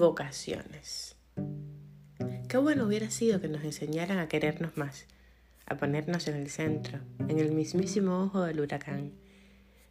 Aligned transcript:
vocaciones. 0.00 1.14
Qué 2.48 2.56
bueno 2.56 2.86
hubiera 2.86 3.10
sido 3.10 3.38
que 3.40 3.48
nos 3.48 3.62
enseñaran 3.62 4.18
a 4.18 4.28
querernos 4.28 4.78
más, 4.78 5.06
a 5.66 5.76
ponernos 5.76 6.26
en 6.26 6.36
el 6.36 6.48
centro, 6.48 7.00
en 7.28 7.38
el 7.38 7.52
mismísimo 7.52 8.22
ojo 8.22 8.40
del 8.40 8.60
huracán. 8.60 9.12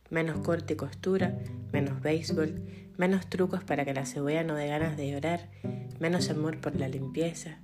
Menos 0.10 0.40
corte 0.40 0.74
y 0.74 0.78
costura, 0.78 1.38
menos 1.72 2.02
béisbol, 2.02 2.60
menos 2.98 3.30
trucos 3.30 3.64
para 3.64 3.86
que 3.86 3.94
la 3.94 4.08
cebolla 4.08 4.44
no 4.44 4.56
dé 4.56 4.68
ganas 4.68 4.98
de 4.98 5.12
llorar, 5.12 5.52
menos 6.00 6.32
amor 6.32 6.60
por 6.60 6.76
la 6.76 6.90
limpieza, 6.90 7.60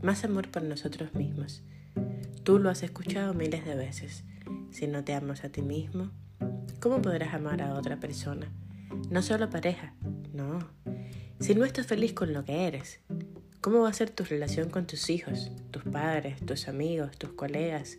más 0.00 0.24
amor 0.24 0.52
por 0.52 0.62
nosotros 0.62 1.14
mismos. 1.14 1.64
Tú 2.44 2.60
lo 2.60 2.70
has 2.70 2.84
escuchado 2.84 3.34
miles 3.34 3.66
de 3.66 3.74
veces. 3.74 4.22
Si 4.70 4.86
no 4.86 5.02
te 5.02 5.14
amas 5.14 5.42
a 5.42 5.48
ti 5.48 5.62
mismo, 5.62 6.12
¿cómo 6.78 7.02
podrás 7.02 7.34
amar 7.34 7.60
a 7.60 7.74
otra 7.74 7.98
persona? 7.98 8.52
No 9.10 9.20
solo 9.20 9.50
pareja, 9.50 9.94
no. 10.32 10.77
Si 11.40 11.54
no 11.54 11.64
estás 11.64 11.86
feliz 11.86 12.14
con 12.14 12.32
lo 12.32 12.44
que 12.44 12.66
eres, 12.66 12.98
¿cómo 13.60 13.82
va 13.82 13.90
a 13.90 13.92
ser 13.92 14.10
tu 14.10 14.24
relación 14.24 14.70
con 14.70 14.88
tus 14.88 15.08
hijos, 15.08 15.52
tus 15.70 15.84
padres, 15.84 16.44
tus 16.44 16.66
amigos, 16.66 17.16
tus 17.16 17.30
colegas? 17.30 17.98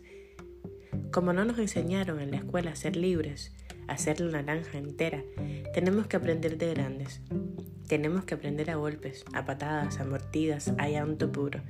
Como 1.10 1.32
no 1.32 1.46
nos 1.46 1.58
enseñaron 1.58 2.20
en 2.20 2.32
la 2.32 2.36
escuela 2.36 2.72
a 2.72 2.76
ser 2.76 2.96
libres, 2.96 3.52
a 3.88 3.96
ser 3.96 4.20
la 4.20 4.42
naranja 4.42 4.76
entera, 4.76 5.24
tenemos 5.72 6.06
que 6.06 6.18
aprender 6.18 6.58
de 6.58 6.74
grandes. 6.74 7.22
Tenemos 7.88 8.24
que 8.24 8.34
aprender 8.34 8.70
a 8.70 8.76
golpes, 8.76 9.24
a 9.32 9.46
patadas, 9.46 10.00
a 10.00 10.04
mordidas, 10.04 10.74
a 10.76 10.90
llanto 10.90 11.32
puro. 11.32 11.62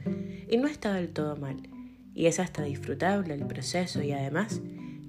Y 0.48 0.56
no 0.56 0.66
está 0.66 0.92
del 0.92 1.12
todo 1.12 1.36
mal. 1.36 1.56
Y 2.14 2.26
es 2.26 2.40
hasta 2.40 2.64
disfrutable 2.64 3.32
el 3.32 3.46
proceso 3.46 4.02
y 4.02 4.10
además 4.10 4.60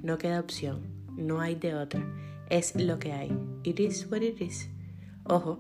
no 0.03 0.19
queda 0.19 0.39
opción, 0.39 0.83
no 1.17 1.41
hay 1.41 1.55
de 1.55 1.73
otra. 1.73 2.05
Es 2.52 2.75
lo 2.75 2.99
que 2.99 3.13
hay. 3.13 3.35
It 3.63 3.80
is 3.80 4.08
what 4.11 4.21
it 4.21 4.39
is. 4.39 4.69
Ojo, 5.23 5.59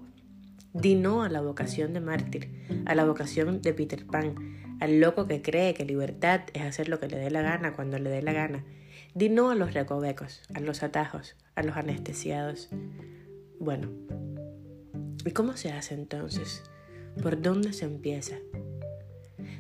di 0.73 0.95
no 0.95 1.23
a 1.23 1.29
la 1.29 1.41
vocación 1.41 1.93
de 1.93 1.99
mártir, 1.99 2.49
a 2.85 2.95
la 2.95 3.05
vocación 3.05 3.61
de 3.61 3.73
Peter 3.73 4.05
Pan, 4.05 4.77
al 4.79 4.99
loco 4.99 5.27
que 5.27 5.41
cree 5.41 5.73
que 5.73 5.85
libertad 5.85 6.41
es 6.53 6.63
hacer 6.63 6.89
lo 6.89 6.99
que 6.99 7.07
le 7.07 7.17
dé 7.17 7.29
la 7.29 7.41
gana 7.41 7.73
cuando 7.73 7.99
le 7.99 8.09
dé 8.09 8.21
la 8.21 8.33
gana. 8.33 8.63
Di 9.13 9.29
no 9.29 9.51
a 9.51 9.55
los 9.55 9.73
recovecos, 9.73 10.41
a 10.53 10.59
los 10.59 10.83
atajos, 10.83 11.35
a 11.55 11.63
los 11.63 11.75
anestesiados. 11.75 12.69
Bueno, 13.59 13.89
¿y 15.25 15.31
cómo 15.31 15.57
se 15.57 15.71
hace 15.71 15.93
entonces? 15.93 16.63
¿Por 17.21 17.41
dónde 17.41 17.73
se 17.73 17.85
empieza? 17.85 18.37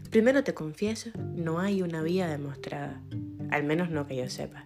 Primero 0.09 0.43
te 0.43 0.53
confieso, 0.53 1.11
no 1.35 1.59
hay 1.59 1.81
una 1.81 2.01
vía 2.01 2.27
demostrada, 2.27 3.01
al 3.49 3.63
menos 3.63 3.89
no 3.89 4.07
que 4.07 4.15
yo 4.15 4.29
sepa. 4.29 4.65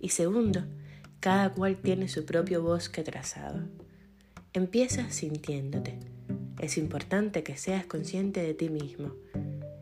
Y 0.00 0.10
segundo, 0.10 0.64
cada 1.20 1.52
cual 1.52 1.76
tiene 1.76 2.08
su 2.08 2.24
propio 2.24 2.62
bosque 2.62 3.02
trazado. 3.02 3.64
Empieza 4.56 5.10
sintiéndote. 5.10 5.98
Es 6.58 6.78
importante 6.78 7.42
que 7.42 7.58
seas 7.58 7.84
consciente 7.84 8.40
de 8.40 8.54
ti 8.54 8.70
mismo. 8.70 9.12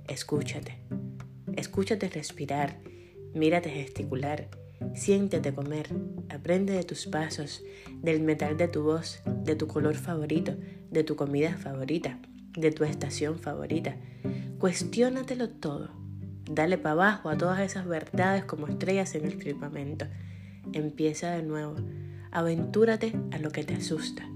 Escúchate. 0.08 0.78
Escúchate 1.55 2.08
respirar, 2.08 2.81
mírate 3.34 3.70
gesticular, 3.70 4.48
siéntete 4.92 5.55
comer, 5.55 5.91
aprende 6.28 6.72
de 6.72 6.83
tus 6.83 7.06
pasos, 7.06 7.62
del 8.03 8.20
metal 8.20 8.56
de 8.56 8.66
tu 8.66 8.83
voz, 8.83 9.22
de 9.44 9.55
tu 9.55 9.69
color 9.69 9.94
favorito, 9.94 10.56
de 10.91 11.05
tu 11.05 11.14
comida 11.14 11.56
favorita, 11.56 12.19
de 12.59 12.72
tu 12.72 12.83
estación 12.83 13.38
favorita. 13.38 13.94
Cuestiónatelo 14.59 15.50
todo. 15.50 15.91
Dale 16.50 16.78
para 16.78 16.94
abajo 16.94 17.28
a 17.28 17.38
todas 17.38 17.61
esas 17.61 17.86
verdades 17.86 18.44
como 18.44 18.66
estrellas 18.66 19.14
en 19.14 19.25
el 19.25 19.41
firmamento. 19.41 20.06
Empieza 20.72 21.31
de 21.31 21.44
nuevo. 21.44 21.77
Aventúrate 22.33 23.12
a 23.31 23.38
lo 23.38 23.53
que 23.53 23.62
te 23.62 23.75
asusta. 23.75 24.33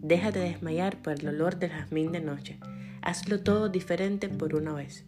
Déjate 0.00 0.38
desmayar 0.38 1.02
por 1.02 1.14
el 1.14 1.28
olor 1.28 1.58
del 1.58 1.70
jazmín 1.70 2.12
de 2.12 2.20
noche. 2.20 2.58
Hazlo 3.02 3.40
todo 3.40 3.68
diferente 3.68 4.28
por 4.28 4.54
una 4.54 4.72
vez. 4.72 5.04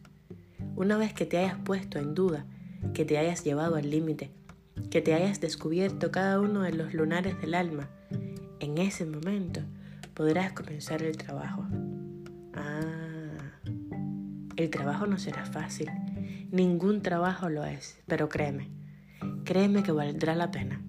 Una 0.77 0.97
vez 0.97 1.13
que 1.13 1.27
te 1.27 1.39
hayas 1.39 1.59
puesto 1.65 1.99
en 1.99 2.15
duda, 2.15 2.47
que 2.95 3.05
te 3.05 3.19
hayas 3.19 3.45
llevado 3.45 3.77
al 3.77 3.89
límite, 3.89 4.31
que 4.91 5.01
te 5.01 5.15
hayas 5.15 5.41
descubierto 5.41 6.11
cada 6.11 6.41
uno 6.41 6.63
de 6.63 6.73
los 6.73 6.93
lunares 6.95 7.41
del 7.41 7.55
alma, 7.55 7.89
en 8.59 8.79
ese 8.79 9.07
momento 9.07 9.61
podrás 10.15 10.53
comenzar 10.53 11.03
el 11.03 11.17
trabajo. 11.17 11.65
Ah, 12.55 13.39
el 14.57 14.71
trabajo 14.71 15.07
no 15.07 15.19
será 15.19 15.47
fácil. 15.47 15.91
Ningún 16.51 17.01
trabajo 17.01 17.49
lo 17.49 17.65
es, 17.65 17.99
pero 18.07 18.29
créeme, 18.29 18.69
créeme 19.45 19.83
que 19.83 19.93
valdrá 19.93 20.35
la 20.35 20.51
pena. 20.51 20.83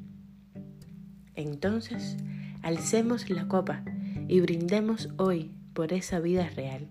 Entonces, 1.36 2.18
alcemos 2.62 3.30
la 3.30 3.48
copa 3.48 3.84
y 4.28 4.40
brindemos 4.40 5.10
hoy 5.18 5.52
por 5.74 5.94
esa 5.94 6.20
vida 6.20 6.50
real, 6.50 6.88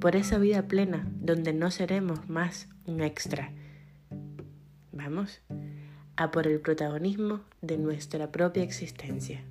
por 0.00 0.16
esa 0.16 0.38
vida 0.38 0.68
plena 0.68 1.08
donde 1.20 1.52
no 1.52 1.70
seremos 1.70 2.28
más 2.28 2.68
un 2.84 3.00
extra. 3.00 3.52
Vamos 4.92 5.40
a 6.16 6.30
por 6.30 6.46
el 6.46 6.60
protagonismo 6.60 7.40
de 7.60 7.78
nuestra 7.78 8.32
propia 8.32 8.62
existencia. 8.62 9.44